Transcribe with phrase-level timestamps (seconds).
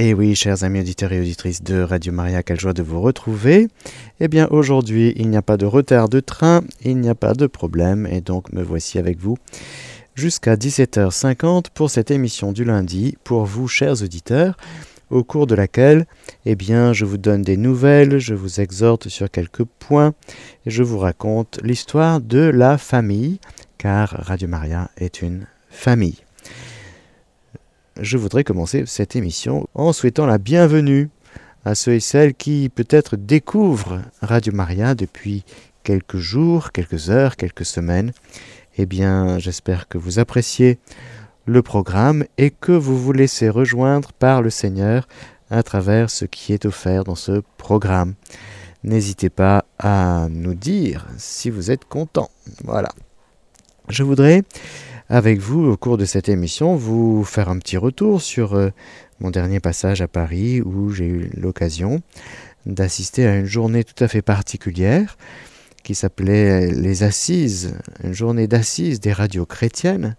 [0.00, 3.66] Et oui, chers amis auditeurs et auditrices de Radio Maria, quelle joie de vous retrouver.
[4.20, 7.32] Eh bien, aujourd'hui, il n'y a pas de retard de train, il n'y a pas
[7.32, 9.36] de problème, et donc me voici avec vous
[10.14, 14.56] jusqu'à 17h50 pour cette émission du lundi, pour vous, chers auditeurs,
[15.10, 16.06] au cours de laquelle,
[16.46, 20.14] eh bien, je vous donne des nouvelles, je vous exhorte sur quelques points,
[20.64, 23.40] et je vous raconte l'histoire de la famille,
[23.78, 26.27] car Radio Maria est une famille
[28.00, 31.10] je voudrais commencer cette émission en souhaitant la bienvenue
[31.64, 35.44] à ceux et celles qui peut-être découvrent Radio Maria depuis
[35.82, 38.12] quelques jours, quelques heures, quelques semaines.
[38.76, 40.78] Eh bien, j'espère que vous appréciez
[41.46, 45.08] le programme et que vous vous laissez rejoindre par le Seigneur
[45.50, 48.14] à travers ce qui est offert dans ce programme.
[48.84, 52.30] N'hésitez pas à nous dire si vous êtes content.
[52.64, 52.90] Voilà.
[53.88, 54.42] Je voudrais
[55.08, 58.70] avec vous au cours de cette émission, vous faire un petit retour sur euh,
[59.20, 62.02] mon dernier passage à Paris où j'ai eu l'occasion
[62.66, 65.16] d'assister à une journée tout à fait particulière
[65.82, 70.16] qui s'appelait les Assises, une journée d'assises des radios chrétiennes.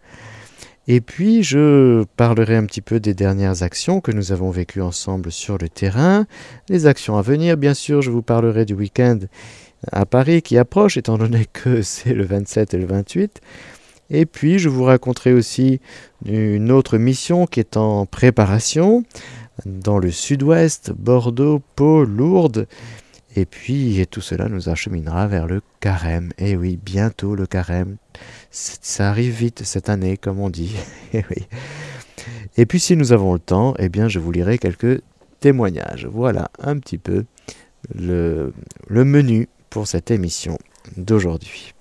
[0.87, 5.31] Et puis je parlerai un petit peu des dernières actions que nous avons vécues ensemble
[5.31, 6.25] sur le terrain,
[6.67, 9.19] les actions à venir, bien sûr, je vous parlerai du week-end
[9.91, 13.39] à Paris qui approche, étant donné que c'est le 27 et le 28.
[14.09, 15.79] Et puis je vous raconterai aussi
[16.25, 19.03] une autre mission qui est en préparation
[19.65, 22.67] dans le sud-ouest, Bordeaux, Pau, Lourdes.
[23.35, 26.31] Et puis tout cela nous acheminera vers le carême.
[26.37, 27.97] Et oui, bientôt le carême.
[28.51, 30.75] Ça arrive vite cette année, comme on dit.
[31.13, 31.47] Et oui.
[32.57, 35.01] Et puis si nous avons le temps, eh bien je vous lirai quelques
[35.39, 36.07] témoignages.
[36.11, 37.25] Voilà un petit peu
[37.95, 38.53] le
[38.89, 40.57] menu pour cette émission
[40.97, 41.73] d'aujourd'hui.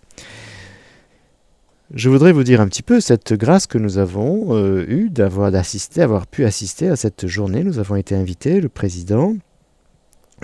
[1.94, 5.50] Je voudrais vous dire un petit peu cette grâce que nous avons euh, eue d'avoir
[5.50, 7.64] d'assister, avoir pu assister à cette journée.
[7.64, 9.34] Nous avons été invités, le président,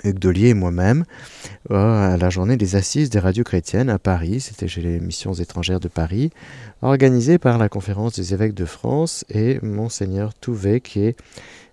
[0.03, 1.05] Hugues Dollier et moi-même,
[1.69, 4.39] à la journée des assises des radios chrétiennes à Paris.
[4.39, 6.31] C'était chez les missions étrangères de Paris,
[6.81, 11.15] organisée par la conférence des évêques de France et Monseigneur Touvet, qui est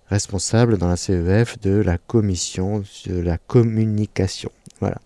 [0.07, 4.51] responsable dans la CEF de la commission de la communication.
[4.81, 4.99] Voilà.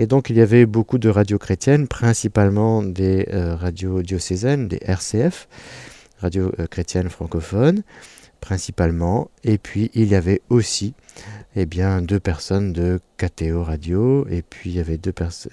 [0.00, 4.78] Et donc il y avait beaucoup de radios chrétiennes, principalement des euh, radios diocésaines, des
[4.80, 5.46] RCF,
[6.20, 7.82] radios euh, chrétiennes francophones,
[8.40, 9.30] principalement.
[9.44, 10.94] Et puis il y avait aussi
[11.54, 14.98] eh bien, deux personnes de KTO Radio, et puis il y avait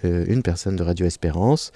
[0.05, 1.73] euh, une personne de Radio Espérance,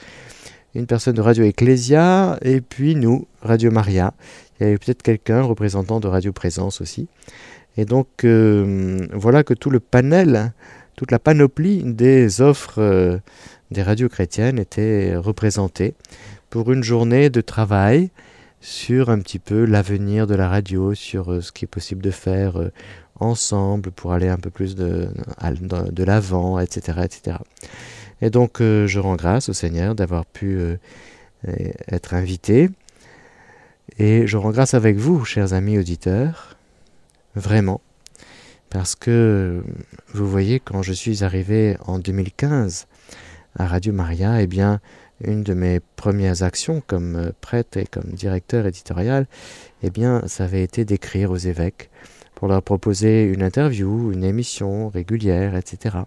[0.73, 4.13] une personne de Radio Ecclesia, et puis nous, Radio Maria.
[4.61, 7.09] Il y avait peut-être quelqu'un représentant de Radio Présence aussi.
[7.75, 10.53] Et donc voilà que tout le panel
[11.01, 13.17] toute la panoplie des offres euh,
[13.71, 15.95] des radios chrétiennes était représentée
[16.51, 18.11] pour une journée de travail
[18.59, 22.11] sur un petit peu l'avenir de la radio, sur euh, ce qui est possible de
[22.11, 22.71] faire euh,
[23.19, 25.09] ensemble pour aller un peu plus de,
[25.41, 27.37] de l'avant, etc., etc.
[28.21, 30.59] Et donc je rends grâce au Seigneur d'avoir pu
[31.87, 32.69] être invité.
[33.97, 36.57] Et je rends grâce avec vous, chers amis auditeurs,
[37.35, 37.81] vraiment,
[38.71, 39.61] parce que,
[40.13, 42.87] vous voyez, quand je suis arrivé en 2015
[43.59, 44.79] à Radio Maria, eh bien,
[45.21, 49.27] une de mes premières actions comme euh, prêtre et comme directeur éditorial,
[49.83, 51.89] eh bien, ça avait été d'écrire aux évêques
[52.33, 55.97] pour leur proposer une interview, une émission régulière, etc.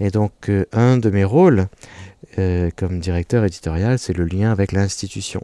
[0.00, 1.66] Et donc, euh, un de mes rôles
[2.38, 5.42] euh, comme directeur éditorial, c'est le lien avec l'institution.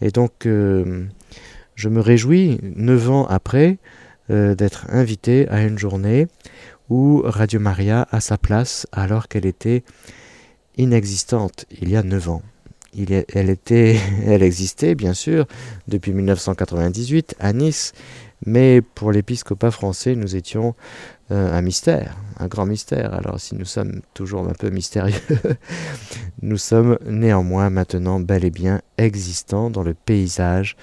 [0.00, 3.78] Et donc, je me réjouis, neuf ans après,
[4.30, 6.28] euh, d'être invité à une journée
[6.88, 9.84] où Radio Maria a sa place alors qu'elle était
[10.76, 12.42] inexistante il y a 9 ans.
[12.96, 15.46] elle, était, existait bien sûr
[15.88, 17.92] depuis 1998 à Nice,
[18.46, 20.74] mais pour l'épiscopat français, nous étions
[21.30, 23.14] euh, un mystère, un grand mystère.
[23.14, 25.20] Alors si nous sommes toujours un peu mystérieux,
[26.42, 30.76] nous sommes néanmoins maintenant bel et bien existants dans le paysage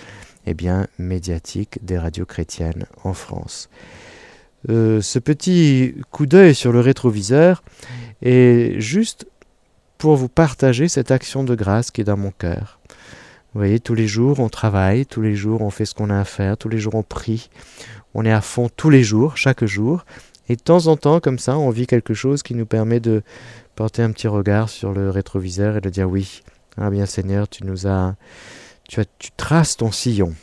[0.46, 3.70] eh bien, médiatique des radios chrétiennes en France.
[4.70, 7.64] Euh, ce petit coup d'œil sur le rétroviseur
[8.22, 9.28] est juste
[9.98, 12.80] pour vous partager cette action de grâce qui est dans mon cœur.
[13.54, 16.20] Vous voyez, tous les jours on travaille, tous les jours on fait ce qu'on a
[16.20, 17.50] à faire, tous les jours on prie,
[18.14, 20.06] on est à fond tous les jours, chaque jour,
[20.50, 23.24] et de temps en temps, comme ça, on vit quelque chose qui nous permet de
[23.76, 26.42] porter un petit regard sur le rétroviseur et de dire oui,
[26.78, 28.16] ah bien Seigneur, tu nous as
[28.92, 30.34] tu, traces ton sillon.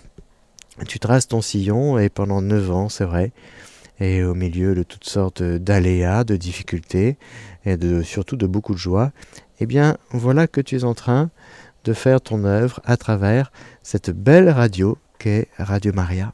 [0.87, 3.33] Tu traces ton sillon et pendant neuf ans, c'est vrai,
[4.01, 7.19] et au milieu de toutes sortes d'aléas, de difficultés
[7.65, 9.13] et de, surtout de beaucoup de joie,
[9.61, 11.31] eh bien voilà que tu es en train
[11.85, 13.53] de faire ton œuvre à travers
[13.83, 16.33] cette belle radio qu'est Radio Maria.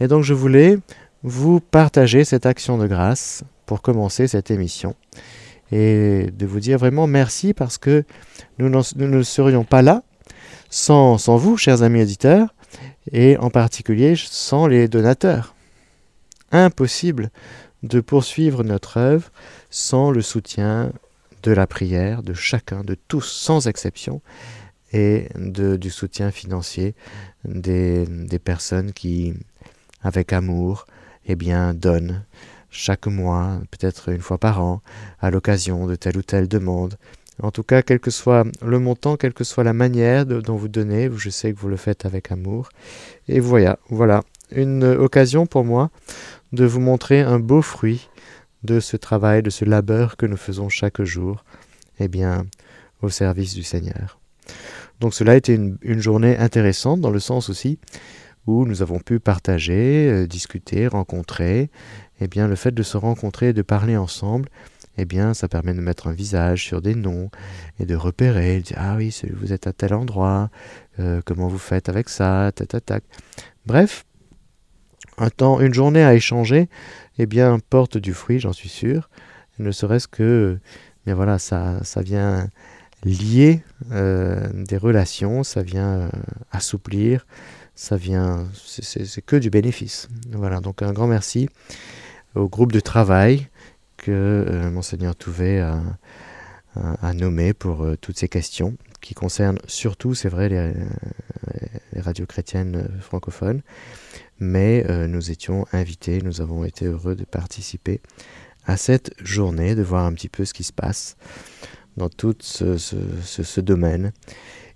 [0.00, 0.78] Et donc je voulais
[1.22, 4.94] vous partager cette action de grâce pour commencer cette émission
[5.72, 8.04] et de vous dire vraiment merci parce que
[8.58, 10.04] nous, ne serions pas là
[10.76, 12.54] sans, vous, chers amis auditeurs,
[13.10, 15.54] et en particulier sans les donateurs.
[16.52, 17.30] Impossible
[17.82, 19.30] de poursuivre notre œuvre
[19.70, 20.92] sans le soutien
[21.42, 24.20] de la prière de chacun, de tous, sans exception,
[24.92, 26.94] et du soutien financier
[27.44, 29.32] des, des personnes qui,
[30.02, 30.86] avec amour,
[31.26, 32.22] eh bien, donnent
[32.70, 34.82] chaque mois, peut-être une fois par an,
[35.20, 36.96] à l'occasion de telle ou telle demande.
[37.42, 40.68] En tout cas, quel que soit le montant, quelle que soit la manière dont vous
[40.68, 42.70] donnez, je sais que vous le faites avec amour.
[43.28, 45.90] Et voilà, voilà, une occasion pour moi
[46.52, 48.08] de vous montrer un beau fruit
[48.62, 51.44] de ce travail, de ce labeur que nous faisons chaque jour,
[52.00, 52.46] eh bien,
[53.02, 54.18] au service du Seigneur.
[55.00, 57.78] Donc cela a été une, une journée intéressante dans le sens aussi
[58.46, 61.70] où nous avons pu partager, euh, discuter, rencontrer.
[62.20, 64.48] Eh bien, le fait de se rencontrer et de parler ensemble,
[64.98, 67.30] eh bien, ça permet de mettre un visage sur des noms
[67.78, 70.50] et de repérer, de dire ah oui, vous êtes à tel endroit,
[70.98, 73.04] euh, comment vous faites avec ça, tac, tac,
[73.66, 74.04] Bref,
[75.18, 76.68] un temps, une journée à échanger,
[77.18, 79.08] eh bien, porte du fruit, j'en suis sûr.
[79.58, 80.58] Ne serait-ce que,
[81.06, 82.48] mais voilà, ça, ça vient
[83.04, 83.62] lier
[83.92, 86.10] euh, des relations, ça vient
[86.50, 87.26] assouplir,
[87.74, 90.08] ça vient, c'est que du bénéfice.
[90.32, 91.48] Voilà, donc un grand merci
[92.34, 93.48] au groupe de travail
[94.06, 95.82] que euh, Monseigneur Touvet a,
[97.12, 100.74] nommé pour euh, toutes ces questions qui concernent surtout, c'est vrai, les,
[101.92, 103.62] les, radios chrétiennes francophones,
[104.38, 108.00] mais euh, nous étions invités, nous avons été heureux de participer
[108.64, 111.16] à cette journée, de voir un petit peu ce qui se passe
[111.96, 114.12] dans tout ce, ce, ce, ce domaine.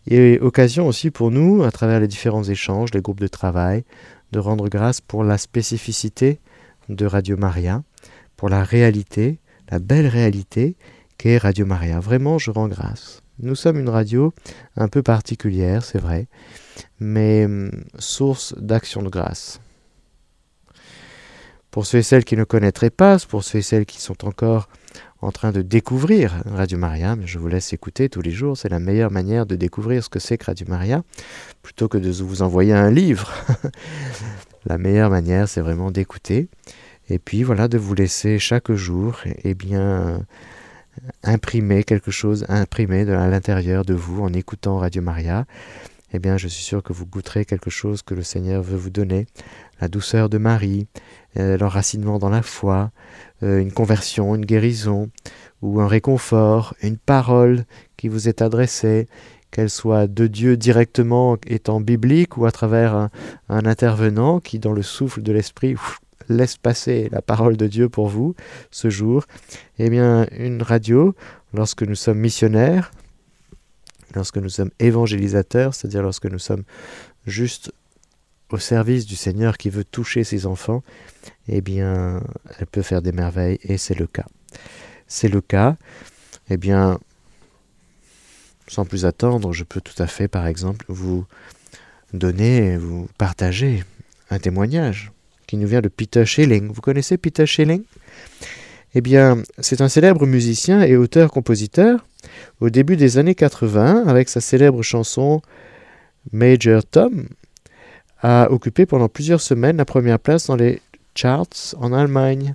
[0.09, 3.85] Et occasion aussi pour nous, à travers les différents échanges, les groupes de travail,
[4.33, 6.41] de rendre grâce pour la spécificité
[6.89, 7.85] de Radio Maria,
[8.41, 9.39] pour la réalité,
[9.71, 10.79] la belle réalité
[11.19, 12.01] qu'est Radio Maria.
[12.01, 13.21] Vraiment, je rends grâce.
[13.39, 14.33] Nous sommes une radio
[14.77, 16.27] un peu particulière, c'est vrai,
[17.01, 19.61] mais hum, source d'action de grâce.
[21.71, 24.71] Pour ceux et celles qui ne connaîtraient pas, pour ceux et celles qui sont encore
[25.21, 28.81] en train de découvrir Radio Maria, je vous laisse écouter tous les jours, c'est la
[28.81, 31.03] meilleure manière de découvrir ce que c'est que Radio Maria,
[31.61, 33.31] plutôt que de vous envoyer un livre.
[34.65, 36.49] la meilleure manière, c'est vraiment d'écouter,
[37.11, 40.25] et puis voilà, de vous laisser chaque jour, eh bien,
[41.25, 45.45] imprimer quelque chose, imprimer à l'intérieur de vous en écoutant Radio Maria.
[46.13, 48.91] Eh bien, je suis sûr que vous goûterez quelque chose que le Seigneur veut vous
[48.91, 49.27] donner,
[49.81, 50.87] la douceur de Marie,
[51.37, 52.91] euh, l'enracinement dans la foi,
[53.43, 55.11] euh, une conversion, une guérison,
[55.63, 57.65] ou un réconfort, une parole
[57.97, 59.09] qui vous est adressée,
[59.51, 63.09] qu'elle soit de Dieu directement étant biblique ou à travers
[63.49, 65.75] un intervenant qui, dans le souffle de l'Esprit,
[66.31, 68.35] laisse passer la parole de Dieu pour vous
[68.71, 69.27] ce jour.
[69.79, 71.15] Eh bien, une radio,
[71.53, 72.93] lorsque nous sommes missionnaires,
[74.15, 76.65] lorsque nous sommes évangélisateurs, c'est-à-dire lorsque nous sommes
[77.27, 77.73] juste
[78.51, 80.83] au service du Seigneur qui veut toucher ses enfants,
[81.49, 82.23] eh bien,
[82.59, 84.27] elle peut faire des merveilles et c'est le cas.
[85.07, 85.77] C'est le cas.
[86.49, 86.99] Eh bien,
[88.67, 91.27] sans plus attendre, je peux tout à fait, par exemple, vous
[92.13, 93.85] donner, vous partager
[94.31, 95.13] un témoignage
[95.51, 96.71] qui nous vient de Peter Schilling.
[96.71, 97.83] Vous connaissez Peter Schilling
[98.95, 102.07] Eh bien, c'est un célèbre musicien et auteur-compositeur
[102.61, 105.43] au début des années 80 avec sa célèbre chanson
[106.31, 107.27] Major Tom,
[108.21, 110.81] a occupé pendant plusieurs semaines la première place dans les
[111.17, 112.55] charts en Allemagne,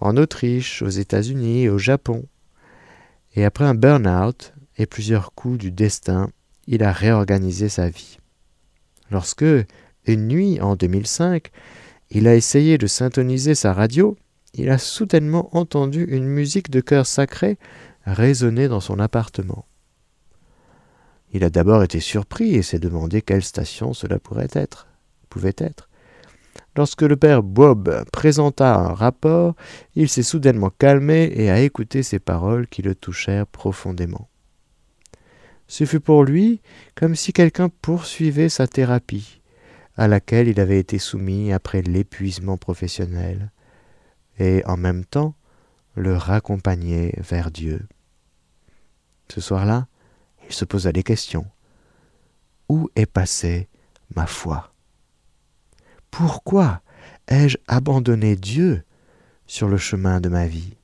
[0.00, 2.24] en Autriche, aux États-Unis au Japon.
[3.34, 6.30] Et après un burn-out et plusieurs coups du destin,
[6.66, 8.16] il a réorganisé sa vie.
[9.10, 9.44] Lorsque,
[10.06, 11.50] une nuit en 2005,
[12.10, 14.16] il a essayé de syntoniser sa radio,
[14.54, 17.58] il a soudainement entendu une musique de chœur sacré
[18.04, 19.66] résonner dans son appartement.
[21.32, 24.86] Il a d'abord été surpris et s'est demandé quelle station cela pourrait être,
[25.28, 25.88] pouvait être.
[26.76, 29.54] Lorsque le père Bob présenta un rapport,
[29.94, 34.28] il s'est soudainement calmé et a écouté ces paroles qui le touchèrent profondément.
[35.68, 36.60] Ce fut pour lui
[36.94, 39.40] comme si quelqu'un poursuivait sa thérapie,
[39.96, 43.50] à laquelle il avait été soumis après l'épuisement professionnel,
[44.38, 45.34] et en même temps
[45.94, 47.86] le raccompagnait vers Dieu.
[49.28, 49.86] Ce soir-là,
[50.46, 51.46] il se posa des questions.
[52.68, 53.68] Où est passée
[54.14, 54.72] ma foi?
[56.10, 56.82] Pourquoi
[57.28, 58.84] ai-je abandonné Dieu
[59.46, 60.76] sur le chemin de ma vie?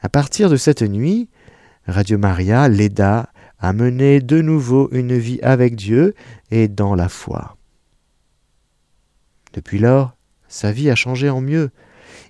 [0.00, 1.28] À partir de cette nuit,
[1.86, 3.31] Radio Maria l'aida
[3.62, 6.14] à mener de nouveau une vie avec Dieu
[6.50, 7.56] et dans la foi.
[9.54, 10.16] Depuis lors,
[10.48, 11.70] Sa vie a changé en mieux.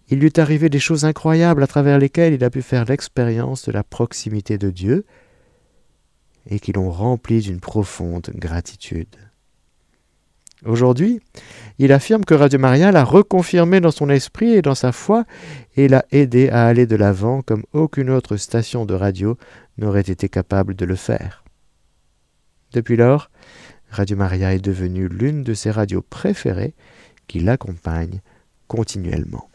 [0.09, 3.65] Il lui est arrivé des choses incroyables à travers lesquelles il a pu faire l'expérience
[3.65, 5.05] de la proximité de Dieu
[6.49, 9.17] et qui l'ont rempli d'une profonde gratitude.
[10.65, 11.21] Aujourd'hui,
[11.79, 15.25] il affirme que Radio Maria l'a reconfirmé dans son esprit et dans sa foi
[15.77, 19.37] et l'a aidé à aller de l'avant comme aucune autre station de radio
[19.79, 21.43] n'aurait été capable de le faire.
[22.73, 23.31] Depuis lors,
[23.91, 26.75] Radio Maria est devenue l'une de ses radios préférées
[27.27, 28.21] qui l'accompagne
[28.69, 29.49] continuellement.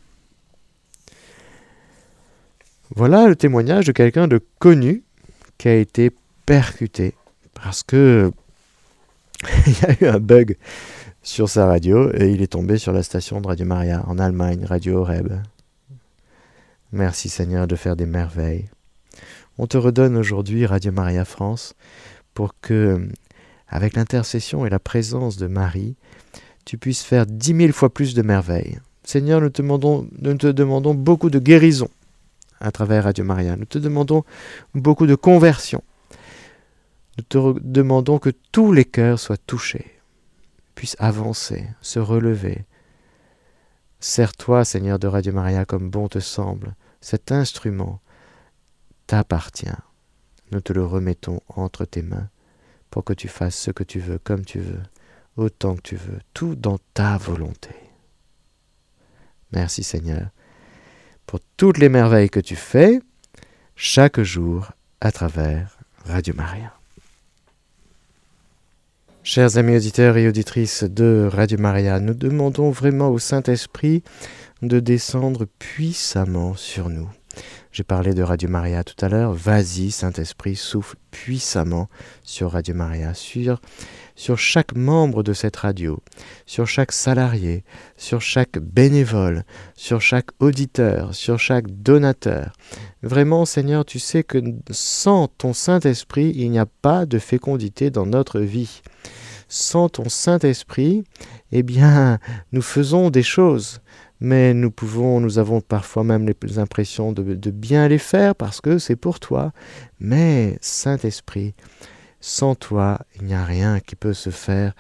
[2.96, 5.04] Voilà le témoignage de quelqu'un de connu
[5.58, 6.12] qui a été
[6.46, 7.16] percuté
[7.54, 8.32] parce que
[9.68, 10.58] il y a eu un bug
[11.28, 14.64] sur sa radio et il est tombé sur la station de Radio Maria en Allemagne,
[14.64, 15.34] Radio Horeb.
[16.94, 18.70] Merci Seigneur de faire des merveilles.
[19.58, 21.76] On te redonne aujourd'hui Radio Maria France
[22.34, 23.10] pour que,
[23.68, 25.98] avec l'intercession et la présence de Marie,
[26.64, 28.80] tu puisses faire dix mille fois plus de merveilles.
[29.04, 31.90] Seigneur, nous te demandons, nous te demandons beaucoup de guérison
[32.62, 33.58] à travers Radio Maria.
[33.58, 34.24] Nous te demandons
[34.74, 35.84] beaucoup de conversion.
[37.18, 39.97] Nous te demandons que tous les cœurs soient touchés
[40.78, 42.64] puisse avancer, se relever.
[44.00, 46.76] Sers-toi, Seigneur de Radio Maria, comme bon te semble.
[47.02, 48.00] Cet instrument
[49.08, 49.82] t'appartient.
[50.52, 52.30] Nous te le remettons entre tes mains
[52.92, 54.84] pour que tu fasses ce que tu veux, comme tu veux,
[55.36, 57.72] autant que tu veux, tout dans ta volonté.
[59.52, 60.30] Merci Seigneur
[61.26, 63.02] pour toutes les merveilles que tu fais
[63.76, 66.77] chaque jour à travers Radio Maria.
[69.30, 74.02] Chers amis auditeurs et auditrices de Radio Maria, nous demandons vraiment au Saint-Esprit
[74.62, 77.10] de descendre puissamment sur nous.
[77.72, 79.34] J'ai parlé de Radio Maria tout à l'heure.
[79.34, 81.90] Vas-y, Saint-Esprit, souffle puissamment
[82.24, 83.62] sur Radio Maria, sur,
[84.16, 86.00] sur chaque membre de cette radio,
[86.46, 87.64] sur chaque salarié,
[87.98, 89.44] sur chaque bénévole,
[89.76, 92.54] sur chaque auditeur, sur chaque donateur.
[93.04, 94.40] Vraiment, Seigneur, tu sais que
[94.72, 98.82] sans ton Saint-Esprit, il n'y a pas de fécondité dans notre vie
[99.50, 101.04] sans ton Saint-Esprit,
[101.52, 102.20] eh bien,
[102.52, 103.80] nous faisons des choses,
[104.20, 108.62] mais nous pouvons, nous avons parfois même les impressions de, de bien les faire parce
[108.62, 109.52] que c'est pour toi.
[110.00, 111.54] Mais Saint-Esprit,
[112.20, 114.74] sans toi, il n'y a rien qui peut se faire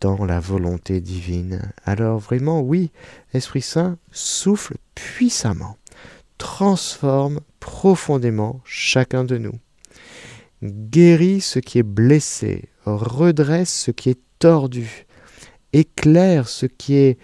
[0.00, 1.72] dans la volonté divine.
[1.84, 2.90] Alors vraiment, oui,
[3.32, 5.76] Esprit Saint souffle puissamment,
[6.38, 9.58] transforme profondément chacun de nous,
[10.62, 15.06] guérit ce qui est blessé, redresse ce qui est tordu,
[15.72, 17.18] éclaire ce qui est,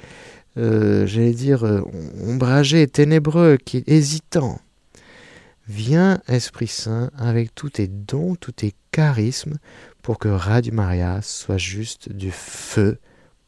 [0.57, 1.83] euh, j'allais dire, euh,
[2.27, 4.61] ombragé, ténébreux, hésitant.
[5.69, 9.59] Viens, Esprit Saint, avec tous tes dons, tous tes charismes,
[10.03, 12.99] pour que Radio Maria soit juste du feu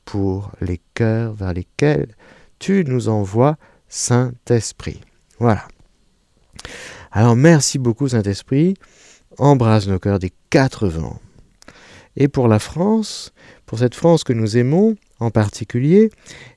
[0.04, 2.14] pour les cœurs vers lesquels
[2.58, 3.56] tu nous envoies,
[3.88, 5.00] Saint-Esprit.
[5.38, 5.66] Voilà.
[7.10, 8.74] Alors merci beaucoup, Saint-Esprit.
[9.38, 11.18] Embrasse nos cœurs des quatre vents
[12.16, 13.32] et pour la France,
[13.66, 16.10] pour cette France que nous aimons en particulier,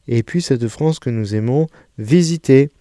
[0.07, 1.67] et puis cette France que nous aimons
[1.97, 2.71] visiter.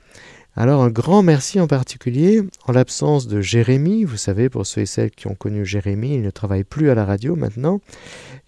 [0.56, 4.04] Alors un grand merci en particulier en l'absence de Jérémie.
[4.04, 6.94] Vous savez, pour ceux et celles qui ont connu Jérémie, il ne travaille plus à
[6.94, 7.80] la radio maintenant.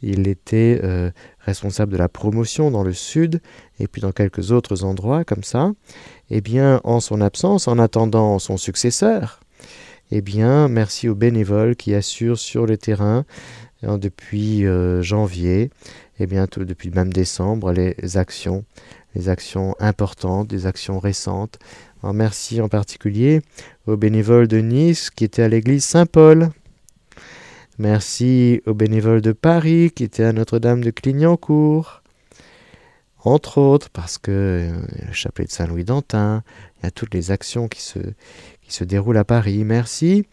[0.02, 3.40] Il était euh, responsable de la promotion dans le sud
[3.80, 5.72] et puis dans quelques autres endroits comme ça.
[6.30, 9.40] Eh bien, en son absence, en attendant son successeur,
[10.12, 13.24] eh bien, merci aux bénévoles qui assurent sur le terrain
[13.82, 15.70] Hein, depuis euh, janvier
[16.18, 18.64] et bientôt depuis même décembre les actions,
[19.14, 21.58] les actions importantes, des actions récentes.
[22.02, 23.42] merci en particulier
[23.86, 26.50] aux bénévoles de Nice qui étaient à l'église Saint-Paul.
[27.78, 32.02] Merci aux bénévoles de Paris qui étaient à Notre-Dame de Clignancourt.
[33.22, 34.70] Entre autres, parce que euh,
[35.04, 36.44] le chapelet de Saint-Louis d'Antin,
[36.78, 37.98] il y a toutes les actions qui se,
[38.62, 39.64] qui se déroule à Paris.
[39.64, 40.26] Merci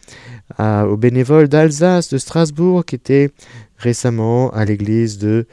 [0.58, 3.30] aux bénévoles d'Alsace, de Strasbourg, qui étaient
[3.76, 5.46] récemment à l'église de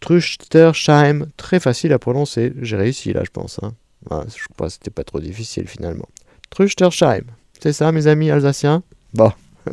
[0.00, 1.26] Truchtersheim.
[1.36, 2.52] Très facile à prononcer.
[2.60, 3.60] J'ai réussi là, je pense.
[3.62, 3.74] Hein.
[4.10, 6.08] je crois que c'était pas trop difficile finalement.
[6.50, 7.24] Truchtersheim.
[7.60, 8.82] C'est ça, mes amis alsaciens?
[9.12, 9.32] Bon.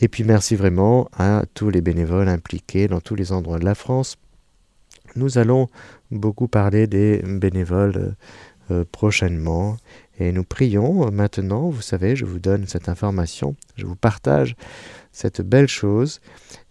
[0.00, 3.74] Et puis merci vraiment à tous les bénévoles impliqués dans tous les endroits de la
[3.74, 4.16] France.
[5.16, 5.68] Nous allons
[6.10, 8.16] beaucoup parler des bénévoles
[8.70, 9.76] euh, prochainement
[10.18, 14.56] et nous prions maintenant, vous savez, je vous donne cette information, je vous partage
[15.14, 16.20] cette belle chose.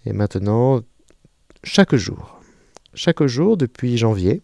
[0.05, 0.81] Et maintenant,
[1.63, 2.39] chaque jour,
[2.93, 4.43] chaque jour depuis janvier,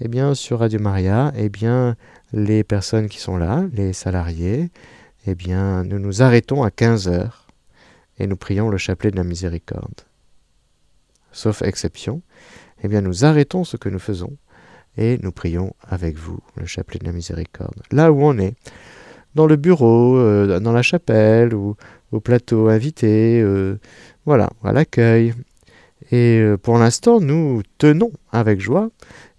[0.00, 1.96] eh bien, sur Radio Maria, eh bien,
[2.32, 4.70] les personnes qui sont là, les salariés,
[5.26, 7.46] eh bien, nous nous arrêtons à 15 heures
[8.18, 10.02] et nous prions le chapelet de la miséricorde.
[11.30, 12.22] Sauf exception,
[12.82, 14.36] eh bien, nous arrêtons ce que nous faisons
[14.96, 17.82] et nous prions avec vous, le chapelet de la miséricorde.
[17.92, 18.54] Là où on est,
[19.36, 21.76] dans le bureau, euh, dans la chapelle ou
[22.12, 23.78] au plateau invité, euh,
[24.26, 25.34] voilà, à l'accueil.
[26.10, 28.90] Et euh, pour l'instant, nous tenons avec joie,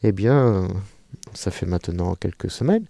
[0.03, 0.67] eh bien,
[1.33, 2.85] ça fait maintenant quelques semaines,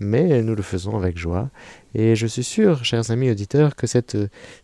[0.00, 1.50] mais nous le faisons avec joie.
[1.94, 4.16] Et je suis sûr, chers amis auditeurs, que cette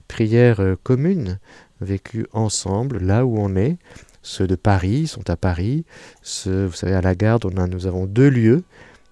[0.09, 1.39] prière commune,
[1.81, 3.77] vécue ensemble, là où on est,
[4.23, 5.85] ceux de Paris sont à Paris,
[6.23, 8.65] ceux, vous savez, à la garde, on a, nous avons deux lieux,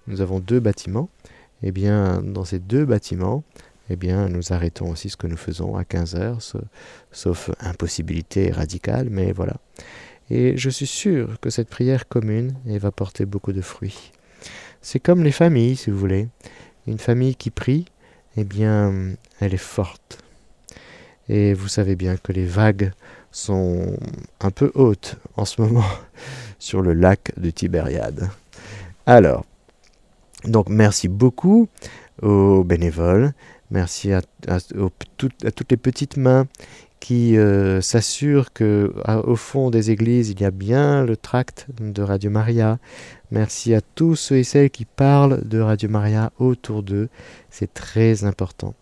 [0.07, 1.09] nous avons deux bâtiments,
[1.61, 3.43] eh bien, dans ces deux bâtiments,
[3.89, 6.39] eh bien, nous arrêtons aussi ce que nous faisons à 15 heures,
[7.11, 9.55] sauf impossibilité radicale, mais voilà.
[10.29, 14.11] Et je suis sûr que cette prière commune va porter beaucoup de fruits.
[14.81, 16.27] C'est comme les familles, si vous voulez.
[16.87, 17.85] Une famille qui prie,
[18.37, 18.93] eh bien,
[19.39, 20.19] elle est forte.
[21.29, 22.91] Et vous savez bien que les vagues
[23.31, 23.97] sont
[24.41, 25.85] un peu hautes en ce moment
[26.59, 28.29] sur le lac de Tibériade.
[29.05, 29.45] Alors,
[30.45, 31.67] donc merci beaucoup
[32.21, 33.33] aux bénévoles,
[33.73, 34.21] merci à,
[35.17, 36.47] toutes les petites mains
[36.99, 38.93] qui euh, s'assurent que
[39.25, 42.77] au fond des églises il y a bien le tract de Radio Maria.
[43.31, 47.09] Merci à tous ceux et celles qui parlent de Radio Maria autour d'eux.
[47.49, 48.73] C'est très important,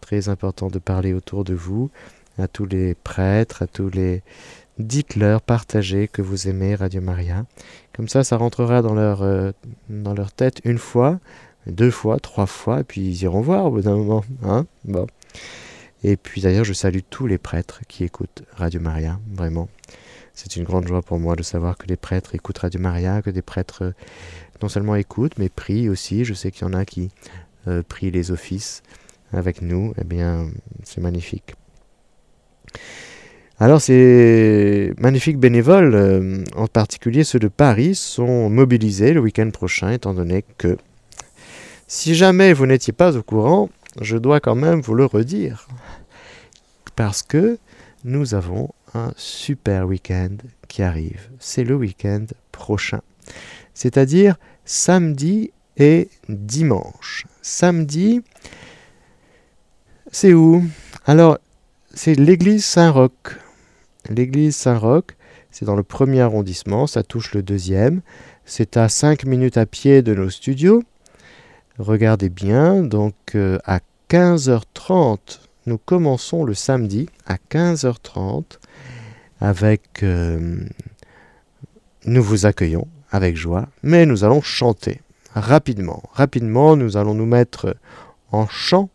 [0.00, 1.90] très important de parler autour de vous,
[2.38, 4.22] à tous les prêtres, à tous les
[4.78, 7.44] dites-leur, partagez que vous aimez Radio Maria.
[7.94, 9.50] Comme ça, ça rentrera dans leur, euh,
[9.88, 11.18] dans leur tête une fois,
[11.72, 14.24] deux fois, trois fois, et puis ils iront voir au bout d'un moment.
[14.44, 15.06] Hein bon.
[16.04, 19.68] Et puis d'ailleurs, je salue tous les prêtres qui écoutent Radio Maria, vraiment.
[20.34, 23.30] C'est une grande joie pour moi de savoir que les prêtres écoutent Radio Maria, que
[23.30, 23.92] des prêtres euh,
[24.62, 26.24] non seulement écoutent, mais prient aussi.
[26.24, 27.10] Je sais qu'il y en a qui
[27.66, 28.82] euh, prient les offices
[29.32, 29.94] avec nous.
[30.00, 30.46] Eh bien,
[30.84, 31.56] c'est magnifique.
[33.60, 39.90] Alors ces magnifiques bénévoles, euh, en particulier ceux de Paris, sont mobilisés le week-end prochain,
[39.90, 40.78] étant donné que
[41.88, 43.68] si jamais vous n'étiez pas au courant,
[44.00, 45.66] je dois quand même vous le redire.
[46.94, 47.58] Parce que
[48.04, 50.36] nous avons un super week-end
[50.68, 51.28] qui arrive.
[51.40, 53.00] C'est le week-end prochain.
[53.74, 57.26] C'est-à-dire samedi et dimanche.
[57.42, 58.22] Samedi,
[60.12, 60.64] c'est où?
[61.06, 61.38] Alors,
[61.92, 63.38] c'est l'église Saint-Roch
[64.10, 65.16] l'église Saint-Roch.
[65.50, 68.02] C'est dans le premier arrondissement, ça touche le deuxième.
[68.44, 70.82] C'est à 5 minutes à pied de nos studios.
[71.78, 73.78] Regardez bien, donc euh, à
[74.10, 78.58] 15h30, nous commençons le samedi à 15h30
[79.40, 80.02] avec...
[80.02, 80.58] Euh,
[82.04, 85.00] nous vous accueillons avec joie, mais nous allons chanter
[85.34, 86.02] rapidement.
[86.12, 87.76] Rapidement, nous allons nous mettre
[88.32, 88.90] en chant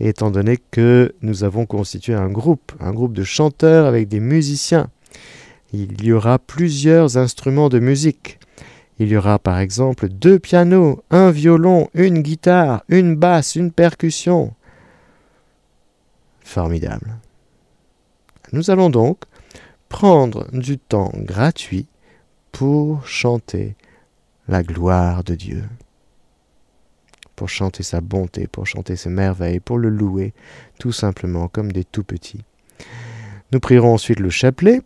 [0.00, 4.88] étant donné que nous avons constitué un groupe, un groupe de chanteurs avec des musiciens.
[5.72, 8.39] Il y aura plusieurs instruments de musique.
[9.00, 14.54] Il y aura par exemple deux pianos, un violon, une guitare, une basse, une percussion.
[16.40, 17.16] Formidable.
[18.52, 19.24] Nous allons donc
[19.88, 21.88] prendre du temps gratuit
[22.52, 23.74] pour chanter
[24.46, 25.64] la gloire de Dieu
[27.40, 30.34] pour chanter sa bonté, pour chanter ses merveilles, pour le louer,
[30.78, 32.44] tout simplement comme des tout petits.
[33.50, 34.82] Nous prierons ensuite le chapelet,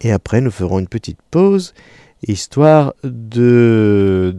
[0.00, 1.72] et après nous ferons une petite pause,
[2.26, 4.36] histoire de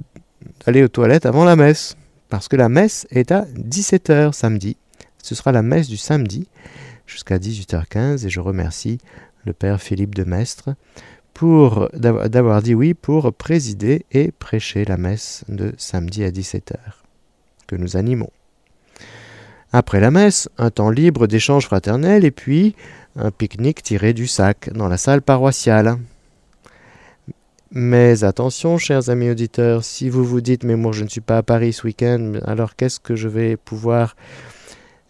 [0.65, 1.95] d'aller aux toilettes avant la messe,
[2.29, 4.77] parce que la messe est à 17h samedi.
[5.21, 6.47] Ce sera la messe du samedi
[7.05, 8.99] jusqu'à 18h15, et je remercie
[9.45, 10.75] le Père Philippe de Mestre
[11.33, 16.77] pour d'avoir dit oui pour présider et prêcher la messe de samedi à 17h
[17.67, 18.29] que nous animons.
[19.73, 22.75] Après la messe, un temps libre d'échange fraternel et puis
[23.15, 25.97] un pique-nique tiré du sac dans la salle paroissiale.
[27.73, 31.37] Mais attention, chers amis auditeurs, si vous vous dites mais moi je ne suis pas
[31.37, 34.17] à Paris ce week-end, alors qu'est-ce que je vais pouvoir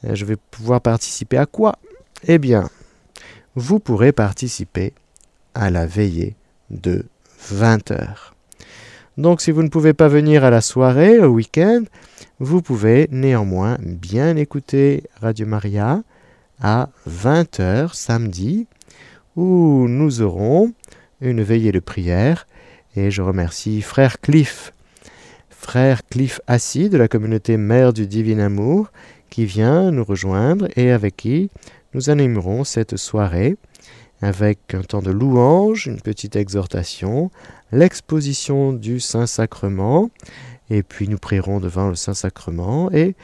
[0.05, 1.79] euh, je vais pouvoir participer à quoi?
[2.27, 2.69] Eh bien,
[3.55, 4.93] vous pourrez participer
[5.55, 6.35] à la veillée
[6.69, 7.05] de
[7.49, 8.35] 20 heures.
[9.17, 11.83] Donc si vous ne pouvez pas venir à la soirée, au week-end,
[12.39, 16.03] vous pouvez néanmoins bien écouter Radio Maria
[16.61, 18.67] à 20h samedi,
[19.35, 20.73] où nous aurons
[21.21, 22.45] une veillée de prière.
[22.97, 24.73] Et je remercie Frère Cliff,
[25.49, 28.91] Frère Cliff Assis de la communauté Mère du Divin Amour,
[29.29, 31.49] qui vient nous rejoindre et avec qui
[31.93, 33.55] nous animerons cette soirée
[34.21, 37.31] avec un temps de louange, une petite exhortation,
[37.71, 40.11] l'exposition du Saint-Sacrement,
[40.69, 43.15] et puis nous prierons devant le Saint-Sacrement, et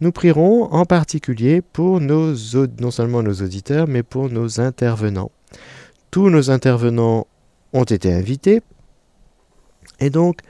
[0.00, 2.34] nous prierons en particulier pour nos,
[2.78, 5.32] non seulement nos auditeurs, mais pour nos intervenants.
[6.10, 7.26] Tous nos intervenants
[7.72, 8.60] ont été invités
[10.00, 10.40] Et donc,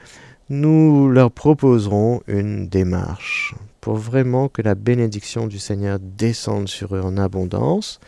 [0.49, 7.01] nous leur proposerons une démarche pour vraiment que la bénédiction du Seigneur descende sur eux
[7.01, 8.01] en abondance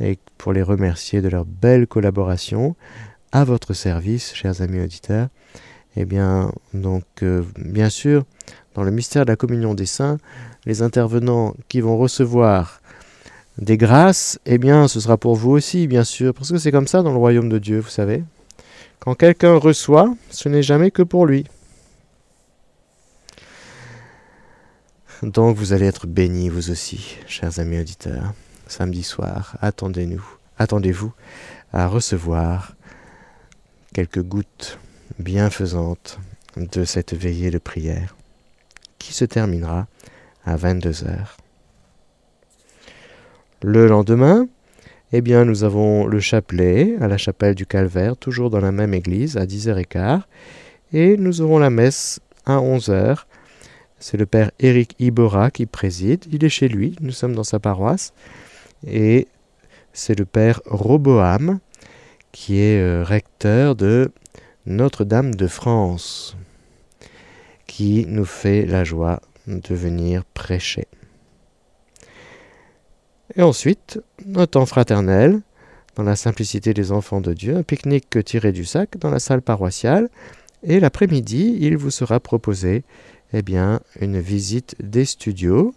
[0.00, 2.76] et pour les remercier de leur belle collaboration
[3.32, 5.28] à votre service, chers amis auditeurs.
[5.96, 8.24] Eh bien, donc, euh, bien sûr,
[8.74, 10.18] dans le mystère de la communion des saints,
[10.64, 12.80] les intervenants qui vont recevoir
[13.58, 16.86] des grâces, eh bien, ce sera pour vous aussi, bien sûr, parce que c'est comme
[16.86, 18.22] ça dans le royaume de Dieu, vous savez.
[19.00, 21.46] Quand quelqu'un reçoit, ce n'est jamais que pour lui.
[25.22, 28.34] Donc vous allez être bénis, vous aussi, chers amis auditeurs.
[28.66, 30.24] Samedi soir, attendez-nous,
[30.58, 31.12] attendez-vous
[31.72, 32.74] à recevoir
[33.94, 34.78] quelques gouttes
[35.18, 36.18] bienfaisantes
[36.56, 38.14] de cette veillée de prière
[38.98, 39.86] qui se terminera
[40.44, 41.36] à 22 heures.
[43.62, 44.46] Le lendemain,
[45.12, 48.92] eh bien, nous avons le chapelet à la chapelle du Calvaire, toujours dans la même
[48.92, 50.22] église, à 10h15,
[50.92, 53.24] et nous aurons la messe à 11h.
[53.98, 56.24] C'est le père Éric Ibora qui préside.
[56.30, 58.12] Il est chez lui, nous sommes dans sa paroisse.
[58.86, 59.28] Et
[59.94, 61.58] c'est le père Roboam
[62.30, 64.12] qui est euh, recteur de
[64.66, 66.36] Notre-Dame de France,
[67.66, 70.86] qui nous fait la joie de venir prêcher.
[73.36, 74.00] Et ensuite,
[74.34, 75.40] un temps fraternel,
[75.96, 79.42] dans la simplicité des enfants de Dieu, un pique-nique tiré du sac dans la salle
[79.42, 80.08] paroissiale,
[80.62, 82.82] et l'après-midi, il vous sera proposé
[83.32, 85.74] eh bien, une visite des studios.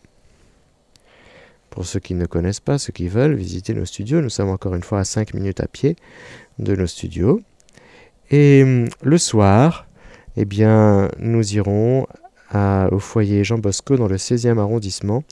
[1.69, 4.75] Pour ceux qui ne connaissent pas, ceux qui veulent visiter nos studios, nous sommes encore
[4.75, 5.95] une fois à 5 minutes à pied
[6.59, 7.41] de nos studios.
[8.29, 9.87] Et hum, le soir,
[10.37, 12.07] eh bien, nous irons
[12.91, 15.23] au foyer Jean Bosco dans le 16e arrondissement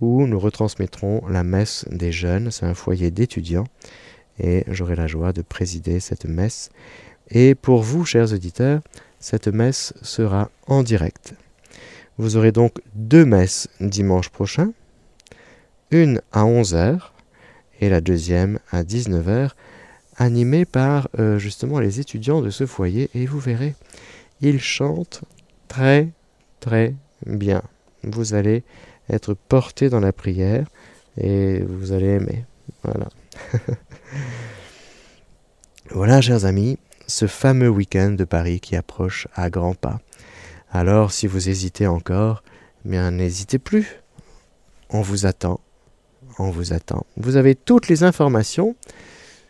[0.00, 2.50] où nous retransmettrons la messe des jeunes.
[2.50, 3.66] C'est un foyer d'étudiants
[4.38, 6.70] et j'aurai la joie de présider cette messe.
[7.30, 8.80] Et pour vous, chers auditeurs,
[9.18, 11.34] cette messe sera en direct.
[12.18, 14.72] Vous aurez donc deux messes dimanche prochain,
[15.90, 16.98] une à 11h
[17.80, 19.50] et la deuxième à 19h,
[20.16, 23.10] animée par euh, justement les étudiants de ce foyer.
[23.14, 23.74] Et vous verrez,
[24.40, 25.22] ils chantent
[25.68, 26.08] très
[26.60, 26.94] très
[27.26, 27.62] bien.
[28.02, 28.64] Vous allez
[29.10, 30.66] être porté dans la prière
[31.16, 32.44] et vous allez aimer.
[32.82, 33.08] Voilà.
[35.90, 40.00] voilà, chers amis, ce fameux week-end de Paris qui approche à grands pas.
[40.70, 42.42] Alors, si vous hésitez encore,
[42.84, 44.02] eh bien n'hésitez plus.
[44.90, 45.60] On vous attend.
[46.38, 47.06] On vous attend.
[47.16, 48.76] Vous avez toutes les informations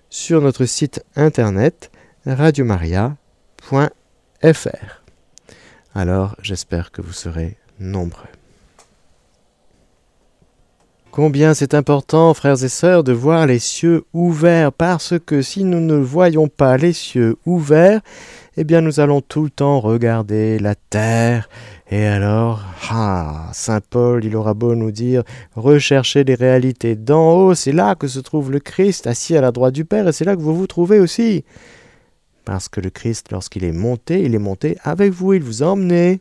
[0.09, 1.91] sur notre site internet
[2.27, 3.17] radiomaria.fr.
[5.95, 8.29] Alors, j'espère que vous serez nombreux.
[11.17, 15.81] Combien c'est important, frères et sœurs, de voir les cieux ouverts, parce que si nous
[15.81, 18.03] ne voyons pas les cieux ouverts,
[18.59, 21.49] eh bien nous allons tout le temps regarder la terre.
[21.91, 25.23] Et alors, ah, Saint Paul, il aura beau nous dire,
[25.55, 29.53] recherchez les réalités d'en haut, c'est là que se trouve le Christ, assis à la
[29.53, 31.45] droite du Père, et c'est là que vous vous trouvez aussi.
[32.45, 35.69] Parce que le Christ, lorsqu'il est monté, il est monté avec vous, il vous a
[35.69, 36.21] emmené.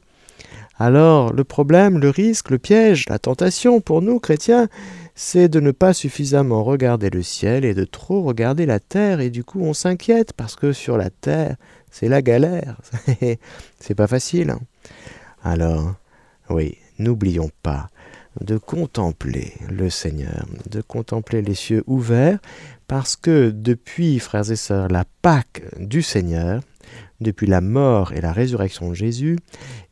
[0.77, 4.67] Alors, le problème, le risque, le piège, la tentation pour nous, chrétiens,
[5.15, 9.29] c'est de ne pas suffisamment regarder le ciel et de trop regarder la terre, et
[9.29, 11.55] du coup on s'inquiète, parce que sur la terre,
[11.91, 12.81] c'est la galère.
[13.79, 14.49] c'est pas facile.
[14.49, 14.59] Hein.
[15.43, 15.95] Alors,
[16.49, 17.88] oui, n'oublions pas
[18.41, 22.39] de contempler le Seigneur, de contempler les cieux ouverts,
[22.88, 26.61] parce que depuis, frères et sœurs, la Pâque du Seigneur,
[27.21, 29.38] depuis la mort et la résurrection de Jésus,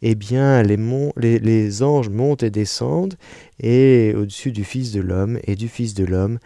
[0.01, 3.15] eh bien, les, anges montent et descendent,
[3.59, 6.39] et au-dessus du Fils de l'homme et du Fils de l'homme,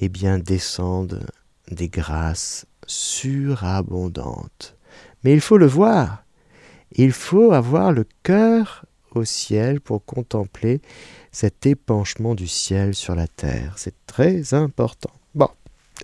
[0.00, 1.26] eh bien, descendent
[1.70, 4.76] des grâces surabondantes.
[5.24, 6.24] Mais il faut le voir.
[6.92, 10.80] Il faut avoir le cœur au ciel pour contempler
[11.30, 13.74] cet épanchement du ciel sur la terre.
[13.76, 15.12] C'est très important.
[15.34, 15.48] Bon,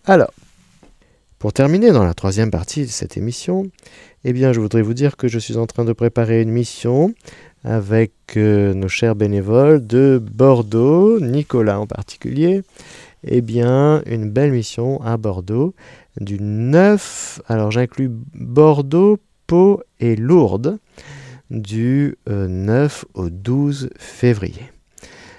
[0.06, 0.32] alors,
[1.38, 3.70] pour terminer dans la troisième partie de cette émission,
[4.24, 7.14] eh bien, je voudrais vous dire que je suis en train de préparer une mission
[7.64, 12.62] avec euh, nos chers bénévoles de Bordeaux, Nicolas en particulier.
[13.24, 15.74] Eh bien, une belle mission à Bordeaux
[16.20, 20.78] du 9, alors j'inclus Bordeaux, Pau et Lourdes,
[21.50, 24.72] du 9 euh, au 12 février.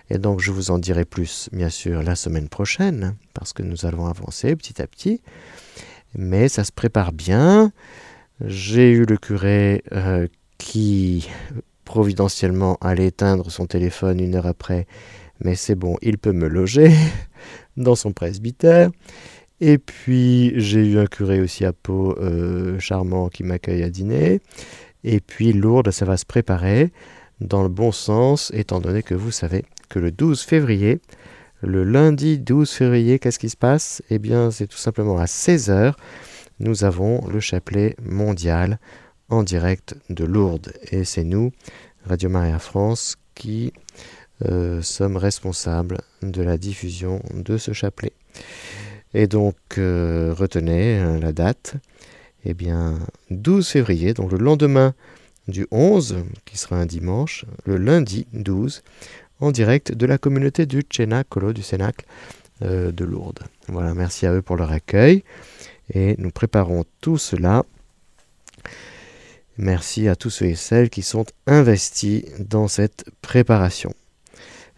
[0.09, 3.85] Et donc je vous en dirai plus, bien sûr, la semaine prochaine, parce que nous
[3.85, 5.21] allons avancer petit à petit.
[6.15, 7.71] Mais ça se prépare bien.
[8.45, 11.29] J'ai eu le curé euh, qui,
[11.85, 14.87] providentiellement, allait éteindre son téléphone une heure après.
[15.43, 16.91] Mais c'est bon, il peut me loger
[17.77, 18.89] dans son presbytère.
[19.61, 24.39] Et puis j'ai eu un curé aussi à Pau, euh, charmant, qui m'accueille à dîner.
[25.03, 26.91] Et puis Lourdes, ça va se préparer
[27.41, 30.99] dans le bon sens, étant donné que vous savez que le 12 février,
[31.61, 34.01] le lundi 12 février, qu'est-ce qui se passe?
[34.09, 35.93] Eh bien, c'est tout simplement à 16h,
[36.59, 38.79] nous avons le chapelet mondial
[39.29, 40.73] en direct de Lourdes.
[40.91, 41.51] Et c'est nous,
[42.05, 43.73] Radio Maria France, qui
[44.45, 48.13] euh, sommes responsables de la diffusion de ce chapelet.
[49.13, 51.75] Et donc, euh, retenez hein, la date,
[52.45, 52.99] eh bien,
[53.31, 54.93] 12 février, donc le lendemain
[55.47, 58.83] du 11, qui sera un dimanche, le lundi 12,
[59.39, 62.05] en direct de la communauté du Cenacolo, du Cénacle
[62.61, 63.43] euh, de Lourdes.
[63.67, 65.23] Voilà, merci à eux pour leur accueil.
[65.93, 67.63] Et nous préparons tout cela.
[69.57, 73.93] Merci à tous ceux et celles qui sont investis dans cette préparation.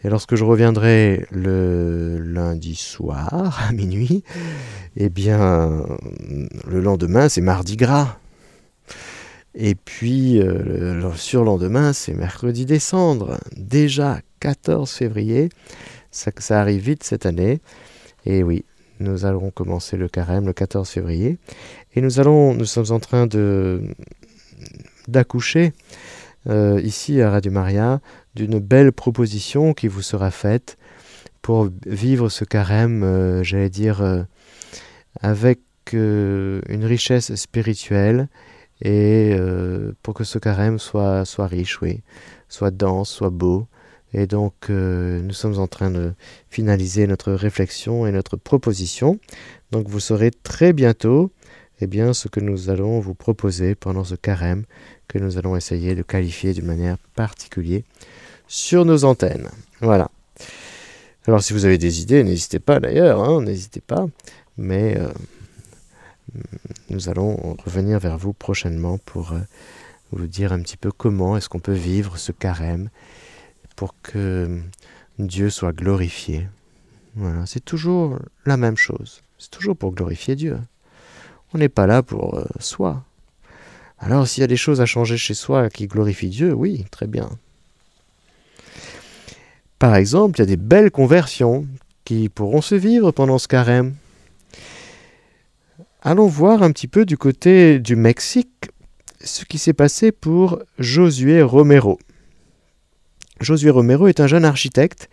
[0.03, 4.23] Et lorsque je reviendrai le lundi soir à minuit,
[4.95, 5.85] eh bien,
[6.67, 8.17] le lendemain, c'est mardi gras.
[9.53, 13.37] Et puis, euh, le surlendemain, c'est mercredi décembre.
[13.55, 15.49] Déjà 14 février,
[16.11, 17.61] ça, arrive vite cette année.
[18.25, 18.65] Et oui,
[18.99, 21.37] nous allons commencer le carême le 14 février.
[21.95, 23.27] Et nous allons, nous sommes en train
[25.07, 25.73] d'accoucher
[26.49, 28.01] euh, ici à Radio Maria
[28.35, 30.77] d'une belle proposition qui vous sera faite
[31.41, 34.23] pour vivre ce carême, euh, j'allais dire, euh,
[35.21, 35.59] avec
[35.93, 38.29] une richesse spirituelle
[38.81, 39.35] et
[40.03, 42.01] pour que ce carême soit, soit riche, oui,
[42.47, 43.67] soit dense, soit beau.
[44.13, 46.13] Et donc, nous sommes en train de
[46.49, 49.19] finaliser notre réflexion et notre proposition.
[49.71, 51.31] Donc, vous saurez très bientôt
[51.81, 54.65] eh bien, ce que nous allons vous proposer pendant ce carême
[55.07, 57.81] que nous allons essayer de qualifier d'une manière particulière
[58.47, 59.49] sur nos antennes.
[59.81, 60.11] Voilà.
[61.27, 64.07] Alors si vous avez des idées, n'hésitez pas d'ailleurs, hein, n'hésitez pas.
[64.57, 65.09] Mais euh,
[66.89, 69.39] nous allons revenir vers vous prochainement pour euh,
[70.11, 72.89] vous dire un petit peu comment est-ce qu'on peut vivre ce carême
[73.75, 74.59] pour que
[75.19, 76.47] Dieu soit glorifié.
[77.15, 79.21] Voilà, c'est toujours la même chose.
[79.37, 80.59] C'est toujours pour glorifier Dieu.
[81.53, 83.03] On n'est pas là pour euh, soi.
[83.99, 87.07] Alors s'il y a des choses à changer chez soi qui glorifient Dieu, oui, très
[87.07, 87.29] bien.
[89.77, 91.67] Par exemple, il y a des belles conversions
[92.05, 93.95] qui pourront se vivre pendant ce carême.
[96.01, 98.71] Allons voir un petit peu du côté du Mexique
[99.23, 101.99] ce qui s'est passé pour Josué Romero.
[103.41, 105.09] Josué Romero est un jeune architecte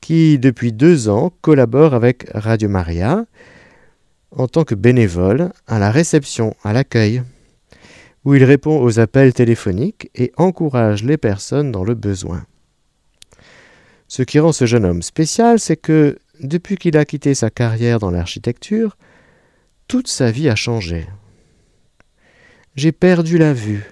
[0.00, 3.24] qui, depuis deux ans, collabore avec Radio Maria
[4.32, 7.22] en tant que bénévole à la réception, à l'accueil,
[8.24, 12.44] où il répond aux appels téléphoniques et encourage les personnes dans le besoin.
[14.08, 17.98] Ce qui rend ce jeune homme spécial, c'est que, depuis qu'il a quitté sa carrière
[17.98, 18.96] dans l'architecture,
[19.88, 21.06] toute sa vie a changé.
[22.76, 23.84] J'ai perdu la vue,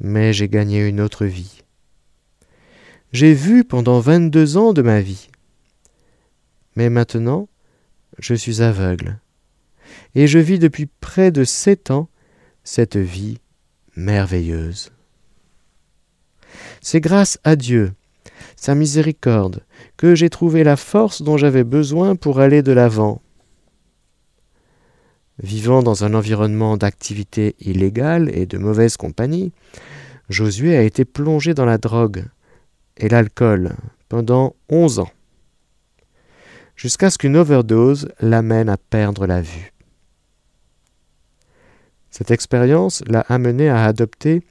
[0.00, 1.62] mais j'ai gagné une autre vie.
[3.10, 5.30] J'ai vu pendant 22 ans de ma vie,
[6.76, 7.48] mais maintenant,
[8.18, 9.18] je suis aveugle,
[10.14, 12.10] et je vis depuis près de sept ans
[12.64, 13.38] cette vie
[13.96, 14.92] merveilleuse.
[16.82, 17.94] C'est grâce à Dieu,
[18.56, 19.64] sa miséricorde,
[19.96, 23.22] que j'ai trouvé la force dont j'avais besoin pour aller de l'avant.
[25.42, 29.52] Vivant dans un environnement d'activité illégale et de mauvaise compagnie,
[30.28, 32.26] Josué a été plongé dans la drogue
[32.98, 33.74] et l'alcool
[34.08, 35.10] pendant onze ans
[36.78, 39.72] jusqu'à ce qu'une overdose l'amène à perdre la vue.
[42.10, 44.42] Cette expérience l'a amené à adopter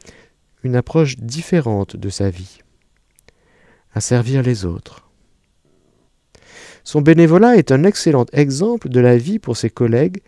[0.63, 2.59] une approche différente de sa vie,
[3.93, 5.09] à servir les autres.
[6.83, 10.21] Son bénévolat est un excellent exemple de la vie pour ses collègues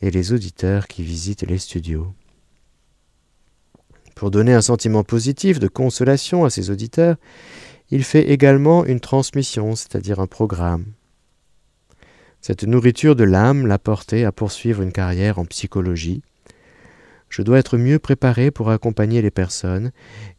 [0.00, 2.12] et les auditeurs qui visitent les studios.
[4.14, 7.16] Pour donner un sentiment positif de consolation à ses auditeurs,
[7.90, 10.86] il fait également une transmission, c'est-à-dire un programme.
[12.40, 16.22] Cette nourriture de l'âme l'a porté à poursuivre une carrière en psychologie.
[17.28, 19.90] Je dois être mieux préparé pour accompagner les personnes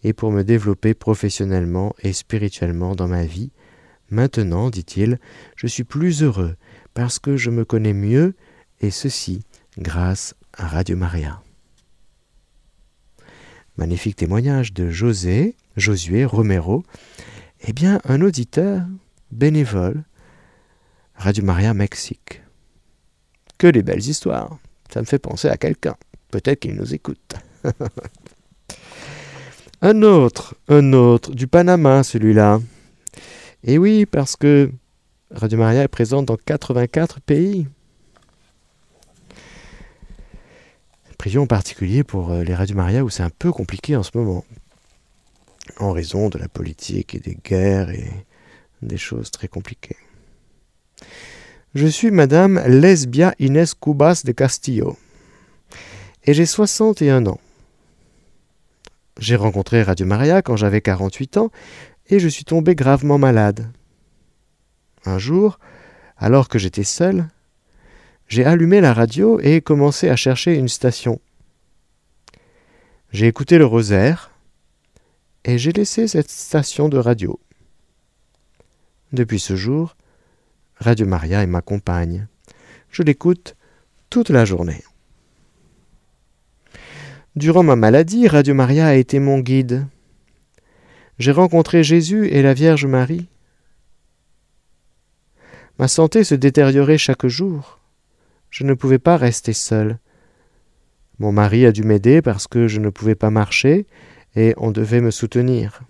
[0.03, 3.51] et pour me développer professionnellement et spirituellement dans ma vie.
[4.09, 5.19] Maintenant, dit-il,
[5.57, 6.55] je suis plus heureux
[6.93, 8.35] parce que je me connais mieux
[8.79, 9.41] et ceci
[9.77, 11.41] grâce à Radio Maria.
[13.77, 16.83] Magnifique témoignage de José, Josué Romero.
[17.69, 18.83] Eh bien, un auditeur
[19.29, 20.05] bénévole
[21.15, 22.41] Radio Maria Mexique.
[23.57, 24.57] Que les belles histoires.
[24.89, 25.97] Ça me fait penser à quelqu'un.
[26.31, 27.35] Peut-être qu'il nous écoute.
[29.81, 32.61] un autre, un autre, du Panama celui-là.
[33.65, 34.71] Et oui, parce que
[35.31, 37.67] Radio Maria est présente dans 84 pays.
[41.17, 44.11] Prions en particulier pour euh, les Radio Maria où c'est un peu compliqué en ce
[44.17, 44.45] moment,
[45.79, 48.09] en raison de la politique et des guerres et
[48.81, 49.97] des choses très compliquées.
[51.75, 54.97] Je suis Madame Lesbia Inés Cubas de Castillo
[56.23, 57.39] et j'ai 61 ans.
[59.19, 61.51] J'ai rencontré Radio Maria quand j'avais 48 ans
[62.09, 63.71] et je suis tombé gravement malade.
[65.05, 65.59] Un jour,
[66.17, 67.27] alors que j'étais seul,
[68.27, 71.19] j'ai allumé la radio et commencé à chercher une station.
[73.11, 74.31] J'ai écouté le rosaire
[75.43, 77.39] et j'ai laissé cette station de radio.
[79.13, 79.95] Depuis ce jour,
[80.77, 82.27] Radio Maria est ma compagne.
[82.91, 83.55] Je l'écoute
[84.09, 84.83] toute la journée.
[87.35, 89.85] Durant ma maladie, Radio Maria a été mon guide.
[91.19, 93.27] J'ai rencontré Jésus et la Vierge Marie.
[95.79, 97.79] Ma santé se détériorait chaque jour.
[98.49, 99.99] Je ne pouvais pas rester seul.
[101.19, 103.87] Mon mari a dû m'aider parce que je ne pouvais pas marcher
[104.37, 105.81] et on devait me soutenir.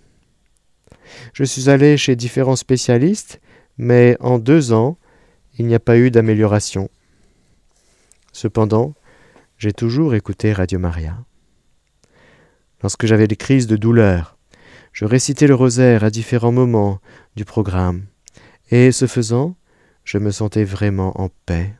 [1.34, 3.42] Je suis allé chez différents spécialistes,
[3.78, 4.98] mais en deux ans,
[5.58, 6.90] il n'y a pas eu d'amélioration.
[8.32, 8.96] Cependant,
[9.58, 11.18] j'ai toujours écouté Radio Maria.
[12.82, 14.38] Lorsque j'avais des crises de douleur,
[14.94, 17.02] je récitais le rosaire à différents moments
[17.36, 18.06] du programme,
[18.72, 19.58] et ce faisant,
[20.06, 21.74] je me sentais vraiment en paix.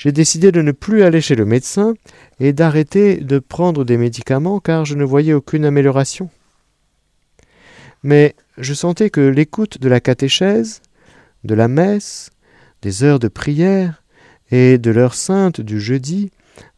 [0.00, 1.92] J'ai décidé de ne plus aller chez le médecin
[2.38, 6.30] et d'arrêter de prendre des médicaments car je ne voyais aucune amélioration.
[8.02, 10.80] Mais je sentais que l'écoute de la catéchèse,
[11.44, 12.30] de la messe,
[12.80, 14.02] des heures de prière
[14.50, 16.30] et de l'heure sainte du jeudi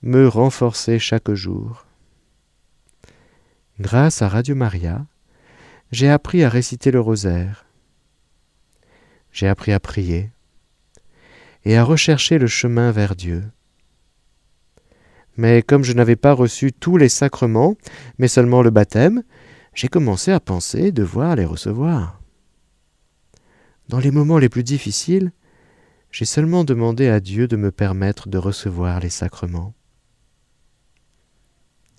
[0.02, 1.86] me renforçait chaque jour.
[3.78, 5.06] Grâce à Radio Maria,
[5.92, 7.66] j'ai appris à réciter le rosaire.
[9.30, 10.31] J'ai appris à prier
[11.64, 13.44] et à rechercher le chemin vers Dieu.
[15.36, 17.76] Mais comme je n'avais pas reçu tous les sacrements,
[18.18, 19.22] mais seulement le baptême,
[19.74, 22.20] j'ai commencé à penser devoir les recevoir.
[23.88, 25.32] Dans les moments les plus difficiles,
[26.10, 29.74] j'ai seulement demandé à Dieu de me permettre de recevoir les sacrements.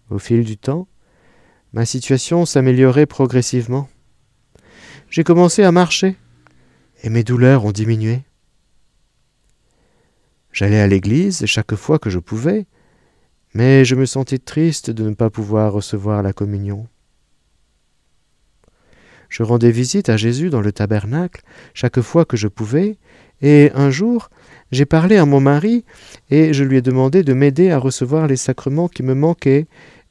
[0.10, 0.88] Au fil du temps,
[1.74, 3.90] ma situation s'améliorait progressivement.
[5.10, 6.16] J'ai commencé à marcher,
[7.04, 8.24] et mes douleurs ont diminué.
[10.54, 12.68] J'allais à l'église chaque fois que je pouvais,
[13.56, 16.88] mais je me sentais triste de ne pas pouvoir recevoir la communion.
[19.30, 21.42] Je rendais visite à Jésus dans le tabernacle
[21.74, 23.00] chaque fois que je pouvais,
[23.42, 24.30] et un jour
[24.72, 25.86] j'ai parlé à mon mari
[26.30, 29.68] et je lui ai demandé de m'aider à recevoir les sacrements qui me manquaient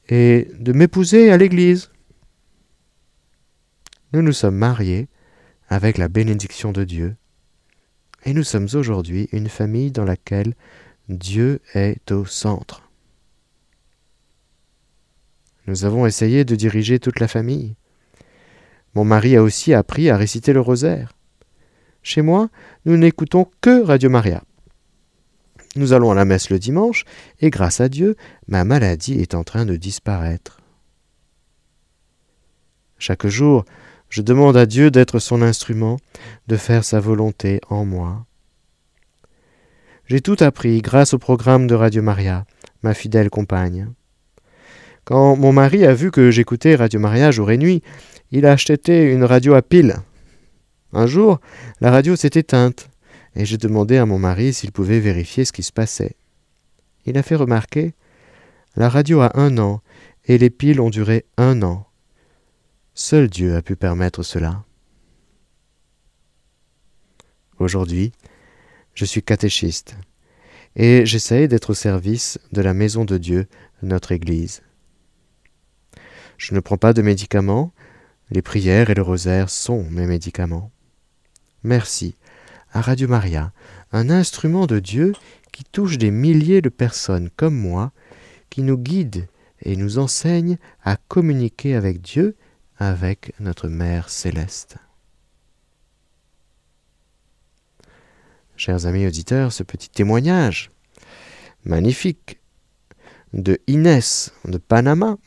[0.09, 1.89] et de m'épouser à l'église.
[4.11, 5.07] Nous nous sommes mariés
[5.69, 7.15] avec la bénédiction de Dieu
[8.25, 10.55] et nous sommes aujourd'hui une famille dans laquelle
[11.09, 12.89] Dieu est au centre.
[15.67, 17.75] Nous avons essayé de diriger toute la famille.
[18.95, 21.13] Mon mari a aussi appris à réciter le rosaire.
[22.01, 22.49] Chez moi,
[22.85, 24.43] nous n'écoutons que Radio Maria.
[25.75, 27.05] Nous allons à la messe le dimanche,
[27.39, 28.15] et grâce à Dieu,
[28.47, 30.59] ma maladie est en train de disparaître.
[32.99, 33.65] Chaque jour,
[34.13, 35.97] je demande à Dieu d'être son instrument,
[36.47, 38.27] de faire sa volonté en moi.
[40.05, 42.45] J'ai tout appris grâce au programme de Radio Maria,
[42.83, 43.89] ma fidèle compagne.
[45.03, 47.81] Quand mon mari a vu que j'écoutais Radio Maria jour et nuit,
[48.29, 49.95] il a acheté une radio à pile.
[50.93, 51.39] Un jour,
[51.81, 52.91] la radio s'est éteinte,
[53.35, 56.17] et j'ai demandé à mon mari s'il pouvait vérifier ce qui se passait.
[57.07, 57.95] Il a fait remarquer
[58.75, 59.81] La radio a un an,
[60.25, 61.87] et les piles ont duré un an.
[62.95, 64.63] Seul Dieu a pu permettre cela.
[67.57, 68.11] Aujourd'hui,
[68.93, 69.95] je suis catéchiste
[70.75, 73.47] et j'essaye d'être au service de la maison de Dieu,
[73.81, 74.61] notre Église.
[76.37, 77.73] Je ne prends pas de médicaments,
[78.29, 80.71] les prières et le rosaire sont mes médicaments.
[81.63, 82.15] Merci
[82.73, 83.53] à Radio Maria,
[83.91, 85.13] un instrument de Dieu
[85.51, 87.91] qui touche des milliers de personnes comme moi,
[88.51, 89.27] qui nous guide
[89.63, 92.35] et nous enseigne à communiquer avec Dieu
[92.89, 94.75] avec notre Mère céleste.
[98.57, 100.69] Chers amis auditeurs, ce petit témoignage
[101.65, 102.39] magnifique
[103.33, 105.17] de Inès de Panama,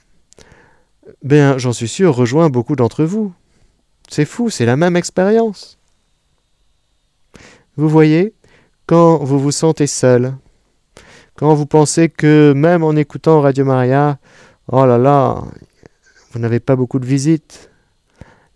[1.22, 3.32] ben j'en suis sûr rejoint beaucoup d'entre vous.
[4.09, 5.78] C'est fou, c'est la même expérience.
[7.76, 8.34] Vous voyez,
[8.86, 10.34] quand vous vous sentez seul,
[11.34, 14.18] quand vous pensez que même en écoutant Radio Maria,
[14.68, 15.42] oh là là,
[16.37, 17.70] vous n'avez pas beaucoup de visites.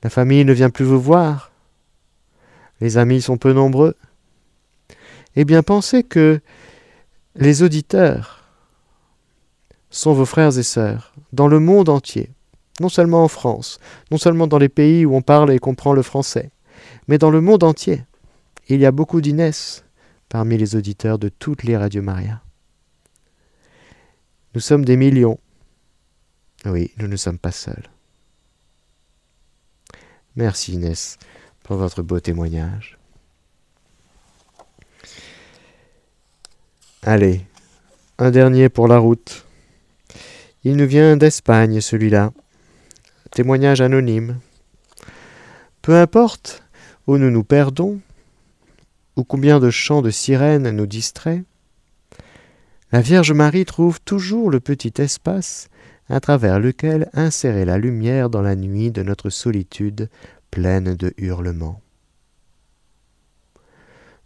[0.03, 1.51] La famille ne vient plus vous voir.
[2.83, 3.95] Les amis sont peu nombreux.
[5.35, 6.43] Eh bien, pensez que
[7.37, 8.45] les auditeurs
[9.89, 12.29] sont vos frères et sœurs, dans le monde entier,
[12.81, 13.79] non seulement en France,
[14.11, 16.51] non seulement dans les pays où on parle et comprend le français,
[17.09, 18.05] mais dans le monde entier.
[18.69, 19.87] Il y a beaucoup d'Inès
[20.29, 22.43] parmi les auditeurs de toutes les radios Maria.
[24.55, 25.39] Nous sommes des millions.
[26.67, 27.89] Oui, nous ne sommes pas seuls.
[30.37, 31.19] Merci Inès
[31.63, 32.99] pour votre beau témoignage.
[37.03, 37.41] Allez,
[38.19, 39.47] un dernier pour la route.
[40.65, 42.33] Il nous vient d'Espagne, celui-là.
[43.31, 44.39] Témoignage anonyme.
[45.81, 46.63] Peu importe
[47.07, 48.01] où nous nous perdons,
[49.17, 51.45] ou combien de chants de sirènes nous distraient,
[52.93, 55.70] la Vierge Marie trouve toujours le petit espace
[56.11, 60.11] à travers lequel insérer la lumière dans la nuit de notre solitude
[60.51, 61.81] pleine de hurlements.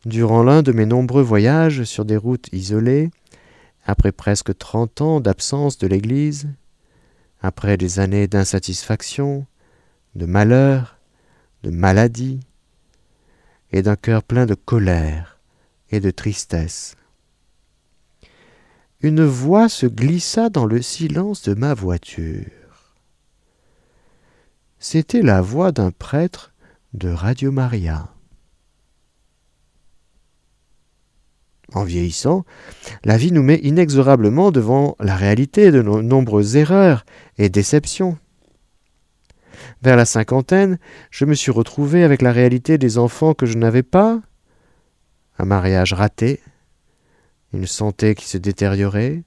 [0.06, 3.10] Durant l'un de mes nombreux voyages sur des routes isolées,
[3.84, 6.48] après presque trente ans d'absence de l'Église,
[7.42, 9.46] après des années d'insatisfaction,
[10.14, 10.98] de malheur,
[11.62, 12.40] de maladie,
[13.72, 15.38] et d'un cœur plein de colère
[15.90, 16.96] et de tristesse,
[19.04, 22.96] une voix se glissa dans le silence de ma voiture.
[24.78, 26.54] C'était la voix d'un prêtre
[26.94, 28.08] de Radio Maria.
[31.74, 32.46] En vieillissant,
[33.04, 37.04] la vie nous met inexorablement devant la réalité de nos nombreuses erreurs
[37.36, 38.16] et déceptions.
[39.82, 40.78] Vers la cinquantaine,
[41.10, 44.22] je me suis retrouvé avec la réalité des enfants que je n'avais pas,
[45.38, 46.40] un mariage raté,
[47.54, 49.22] une santé qui se détériorait,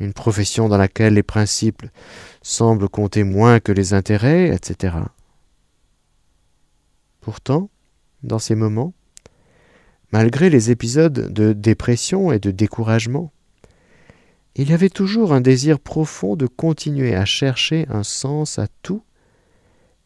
[0.00, 1.84] une profession dans laquelle les principes
[2.42, 4.96] semblent compter moins que les intérêts, etc.
[7.20, 7.70] Pourtant,
[8.22, 8.92] dans ces moments,
[10.10, 13.32] malgré les épisodes de dépression et de découragement,
[14.56, 19.02] il y avait toujours un désir profond de continuer à chercher un sens à tout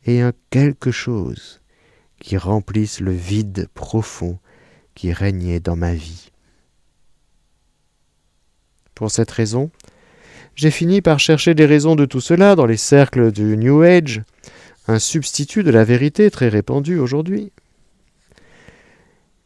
[0.05, 1.61] et un quelque chose
[2.21, 4.39] qui remplisse le vide profond
[4.95, 6.31] qui régnait dans ma vie.
[8.99, 9.71] Pour cette raison,
[10.57, 14.23] j'ai fini par chercher des raisons de tout cela dans les cercles du New Age,
[14.89, 17.53] un substitut de la vérité très répandu aujourd'hui.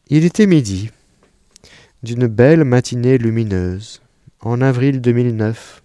[0.08, 0.90] Il était midi,
[2.02, 4.00] d'une belle matinée lumineuse,
[4.40, 5.82] en avril 2009,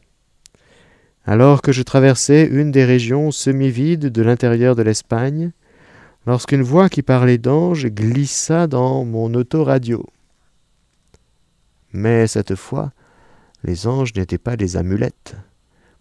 [1.26, 5.52] alors que je traversais une des régions semi-vides de l'intérieur de l'Espagne,
[6.26, 10.06] lorsqu'une voix qui parlait d'ange glissa dans mon autoradio.
[11.92, 12.94] Mais cette fois,
[13.64, 15.36] les anges n'étaient pas des amulettes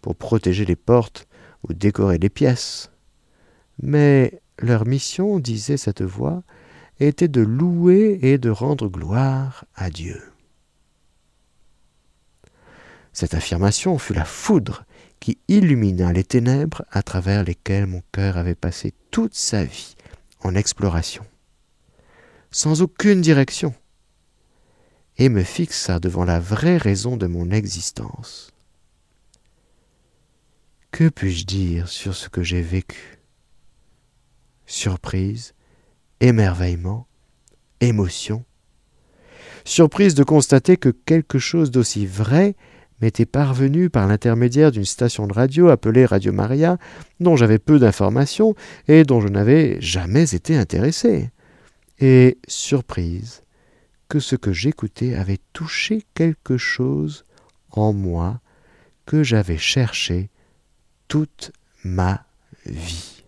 [0.01, 1.27] pour protéger les portes
[1.67, 2.91] ou décorer les pièces.
[3.81, 6.43] Mais leur mission, disait cette voix,
[6.99, 10.21] était de louer et de rendre gloire à Dieu.
[13.13, 14.85] Cette affirmation fut la foudre
[15.19, 19.95] qui illumina les ténèbres à travers lesquelles mon cœur avait passé toute sa vie
[20.41, 21.25] en exploration,
[22.51, 23.73] sans aucune direction,
[25.17, 28.51] et me fixa devant la vraie raison de mon existence.
[30.91, 33.19] Que puis-je dire sur ce que j'ai vécu?
[34.65, 35.53] Surprise,
[36.19, 37.07] émerveillement,
[37.81, 38.45] émotion.
[39.65, 42.55] Surprise de constater que quelque chose d'aussi vrai
[43.01, 46.77] m'était parvenu par l'intermédiaire d'une station de radio appelée Radio Maria,
[47.19, 48.55] dont j'avais peu d'informations
[48.87, 51.29] et dont je n'avais jamais été intéressé.
[51.99, 53.43] Et surprise
[54.07, 57.25] que ce que j'écoutais avait touché quelque chose
[57.71, 58.39] en moi
[59.05, 60.29] que j'avais cherché
[61.07, 61.51] toute
[61.83, 62.25] ma
[62.65, 63.23] vie.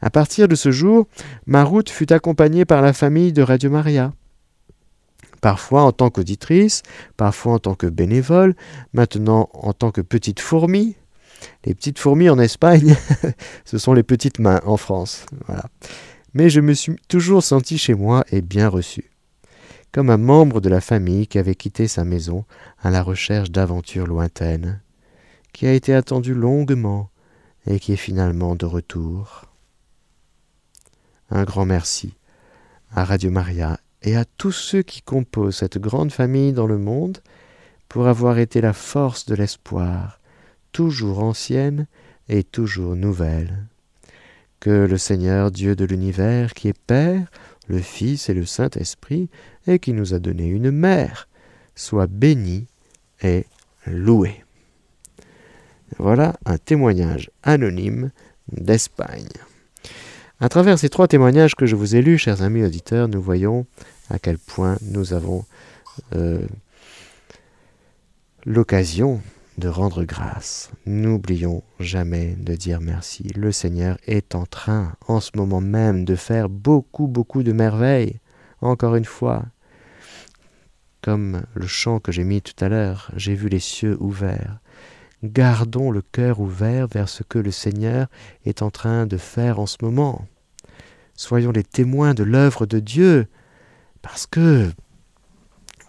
[0.00, 1.06] À partir de ce jour,
[1.46, 4.12] ma route fut accompagnée par la famille de Radio Maria.
[5.40, 6.82] Parfois en tant qu'auditrice,
[7.16, 8.54] parfois en tant que bénévole,
[8.92, 10.96] maintenant en tant que petite fourmi.
[11.64, 12.96] Les petites fourmis en Espagne,
[13.64, 15.26] ce sont les petites mains en France.
[15.46, 15.64] Voilà
[16.34, 19.10] mais je me suis toujours senti chez moi et bien reçu,
[19.92, 22.44] comme un membre de la famille qui avait quitté sa maison
[22.82, 24.82] à la recherche d'aventures lointaines,
[25.52, 27.08] qui a été attendu longuement
[27.66, 29.44] et qui est finalement de retour.
[31.30, 32.14] Un grand merci
[32.90, 37.18] à Radio Maria et à tous ceux qui composent cette grande famille dans le monde
[37.88, 40.20] pour avoir été la force de l'espoir,
[40.72, 41.86] toujours ancienne
[42.28, 43.68] et toujours nouvelle
[44.64, 47.30] que le Seigneur Dieu de l'univers, qui est Père,
[47.68, 49.28] le Fils et le Saint-Esprit,
[49.66, 51.28] et qui nous a donné une mère,
[51.74, 52.66] soit béni
[53.22, 53.44] et
[53.86, 54.42] loué.
[55.98, 58.10] Voilà un témoignage anonyme
[58.52, 59.28] d'Espagne.
[60.40, 63.66] À travers ces trois témoignages que je vous ai lus, chers amis auditeurs, nous voyons
[64.08, 65.44] à quel point nous avons
[66.14, 66.40] euh,
[68.46, 69.20] l'occasion
[69.58, 70.70] de rendre grâce.
[70.86, 73.28] N'oublions jamais de dire merci.
[73.36, 78.20] Le Seigneur est en train, en ce moment même, de faire beaucoup, beaucoup de merveilles.
[78.60, 79.44] Encore une fois,
[81.02, 84.58] comme le chant que j'ai mis tout à l'heure, j'ai vu les cieux ouverts.
[85.22, 88.08] Gardons le cœur ouvert vers ce que le Seigneur
[88.44, 90.26] est en train de faire en ce moment.
[91.14, 93.26] Soyons les témoins de l'œuvre de Dieu,
[94.02, 94.70] parce que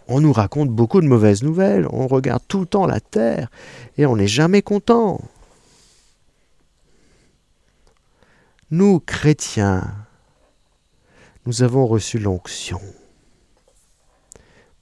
[0.08, 3.50] on nous raconte beaucoup de mauvaises nouvelles, on regarde tout le temps la terre
[3.98, 5.22] et on n'est jamais content.
[8.72, 9.96] Nous, chrétiens,
[11.46, 12.82] nous avons reçu l'onction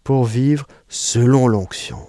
[0.04, 2.00] pour vivre selon l'onction.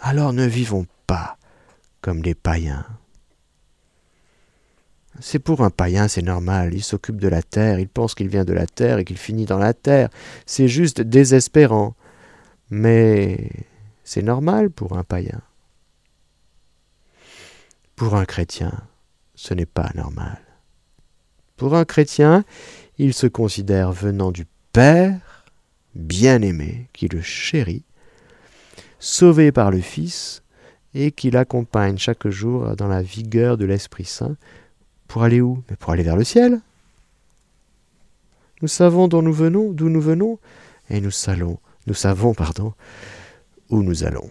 [0.00, 1.36] Alors ne vivons pas
[2.00, 2.86] comme les païens.
[5.20, 8.44] C'est pour un païen, c'est normal, il s'occupe de la terre, il pense qu'il vient
[8.44, 10.08] de la terre et qu'il finit dans la terre.
[10.46, 11.94] C'est juste désespérant.
[12.70, 13.50] Mais
[14.04, 15.42] c'est normal pour un païen.
[17.94, 18.72] Pour un chrétien,
[19.34, 20.40] ce n'est pas normal.
[21.56, 22.44] Pour un chrétien,
[22.98, 25.44] il se considère venant du Père,
[25.94, 27.84] bien-aimé, qui le chérit,
[28.98, 30.42] sauvé par le Fils,
[30.94, 34.36] et qui l'accompagne chaque jour dans la vigueur de l'Esprit Saint,
[35.12, 35.62] pour aller où?
[35.68, 36.62] Mais pour aller vers le ciel.
[38.62, 40.38] Nous savons d'où nous venons, d'où nous venons,
[40.88, 42.72] et nous savons, nous savons, pardon,
[43.68, 44.30] où nous allons.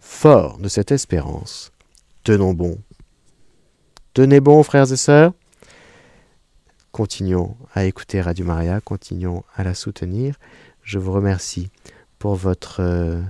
[0.00, 1.70] Fort de cette espérance,
[2.24, 2.76] tenons bon.
[4.14, 5.32] Tenez bon, frères et sœurs.
[6.90, 10.40] Continuons à écouter Radio Maria, continuons à la soutenir.
[10.82, 11.70] Je vous remercie
[12.18, 13.22] pour votre euh,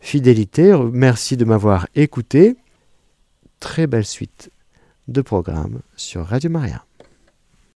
[0.00, 0.76] fidélité.
[0.92, 2.56] Merci de m'avoir écouté.
[3.60, 4.50] Très belle suite
[5.08, 6.87] de programme sur Radio Maria.